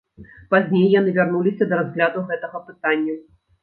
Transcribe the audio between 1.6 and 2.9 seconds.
да разгляду гэтага